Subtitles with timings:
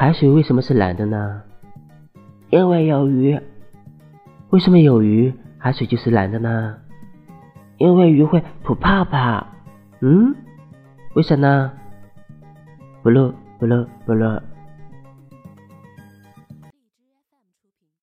[0.00, 1.42] 海水为什么是蓝的呢？
[2.48, 3.38] 因为有鱼。
[4.48, 5.34] 为什么有鱼？
[5.58, 6.74] 海水就是蓝的呢？
[7.76, 9.46] 因为鱼会吐泡泡。
[10.00, 10.34] 嗯，
[11.12, 11.70] 为啥呢
[13.04, 14.40] ？blue blue blue。